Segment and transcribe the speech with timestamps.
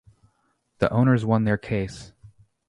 [0.79, 2.11] The owners won their case.